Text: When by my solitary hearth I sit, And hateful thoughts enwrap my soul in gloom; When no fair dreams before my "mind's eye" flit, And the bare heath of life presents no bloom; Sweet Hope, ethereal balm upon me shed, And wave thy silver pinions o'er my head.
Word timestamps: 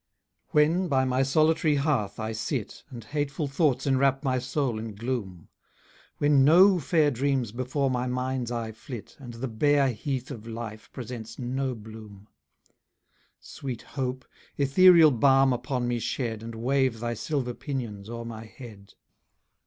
When 0.49 0.87
by 0.87 1.05
my 1.05 1.21
solitary 1.21 1.75
hearth 1.75 2.19
I 2.19 2.31
sit, 2.31 2.81
And 2.89 3.03
hateful 3.03 3.45
thoughts 3.47 3.85
enwrap 3.85 4.23
my 4.23 4.39
soul 4.39 4.79
in 4.79 4.95
gloom; 4.95 5.47
When 6.17 6.43
no 6.43 6.79
fair 6.79 7.11
dreams 7.11 7.51
before 7.51 7.91
my 7.91 8.07
"mind's 8.07 8.51
eye" 8.51 8.71
flit, 8.71 9.15
And 9.19 9.35
the 9.35 9.47
bare 9.47 9.89
heath 9.89 10.31
of 10.31 10.47
life 10.47 10.91
presents 10.91 11.37
no 11.37 11.75
bloom; 11.75 12.27
Sweet 13.39 13.83
Hope, 13.83 14.25
ethereal 14.57 15.11
balm 15.11 15.53
upon 15.53 15.87
me 15.87 15.99
shed, 15.99 16.41
And 16.41 16.55
wave 16.55 16.99
thy 16.99 17.13
silver 17.13 17.53
pinions 17.53 18.09
o'er 18.09 18.25
my 18.25 18.45
head. 18.45 18.95